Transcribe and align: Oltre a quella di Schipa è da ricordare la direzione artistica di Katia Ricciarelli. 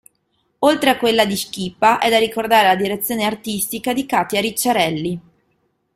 Oltre 0.63 0.89
a 0.89 0.97
quella 0.97 1.25
di 1.25 1.37
Schipa 1.37 1.99
è 1.99 2.09
da 2.09 2.17
ricordare 2.17 2.65
la 2.65 2.75
direzione 2.75 3.23
artistica 3.23 3.93
di 3.93 4.07
Katia 4.07 4.41
Ricciarelli. 4.41 5.19